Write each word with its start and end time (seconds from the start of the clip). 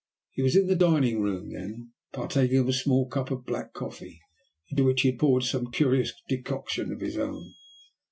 He 0.31 0.41
was 0.41 0.55
in 0.55 0.65
the 0.65 0.75
dining 0.75 1.21
room 1.21 1.51
then, 1.53 1.91
partaking 2.11 2.57
of 2.57 2.67
a 2.67 2.73
small 2.73 3.07
cup 3.07 3.29
of 3.29 3.45
black 3.45 3.71
coffee, 3.71 4.19
into 4.69 4.83
which 4.83 5.01
he 5.01 5.11
had 5.11 5.19
poured 5.19 5.43
some 5.43 5.69
curious 5.69 6.11
decoction 6.27 6.91
of 6.91 7.01
his 7.01 7.19
own. 7.19 7.53